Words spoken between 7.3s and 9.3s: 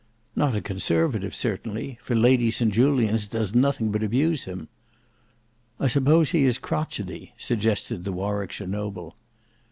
suggested the Warwickshire noble.